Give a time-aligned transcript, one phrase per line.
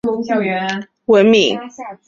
[0.23, 1.55] 谥号文敏。